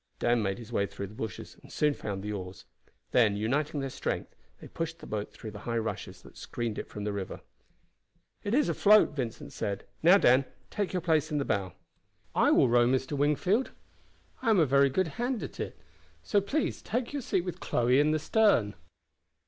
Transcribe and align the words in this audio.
Dan 0.17 0.41
made 0.41 0.57
his 0.57 0.71
way 0.71 0.87
through 0.87 1.05
the 1.05 1.13
bushes, 1.13 1.57
and 1.61 1.71
soon 1.71 1.93
found 1.93 2.23
the 2.23 2.31
oars. 2.33 2.65
Then 3.11 3.37
uniting 3.37 3.81
their 3.81 3.91
strength 3.91 4.35
they 4.59 4.67
pushed 4.67 4.97
the 4.97 5.05
boat 5.05 5.31
through 5.31 5.51
the 5.51 5.59
high 5.69 5.77
rushes 5.77 6.23
that 6.23 6.35
screened 6.37 6.79
it 6.79 6.87
from 6.89 7.03
the 7.03 7.13
river. 7.13 7.41
"It 8.43 8.55
is 8.55 8.67
afloat," 8.67 9.09
Vincent 9.11 9.53
said. 9.53 9.85
"Now, 10.01 10.17
Dan, 10.17 10.45
take 10.71 10.91
your 10.91 11.03
place 11.03 11.29
in 11.31 11.37
the 11.37 11.45
bow." 11.45 11.73
"I 12.33 12.49
will 12.49 12.67
row, 12.67 12.87
Mr. 12.87 13.11
Wingfield. 13.11 13.73
I 14.41 14.49
am 14.49 14.57
a 14.57 14.65
very 14.65 14.89
good 14.89 15.07
hand 15.21 15.43
at 15.43 15.59
it. 15.59 15.77
So 16.23 16.41
please 16.41 16.81
take 16.81 17.13
your 17.13 17.21
seat 17.21 17.41
with 17.41 17.59
Chloe 17.59 17.99
in 17.99 18.09
the 18.09 18.17
stern." 18.17 18.73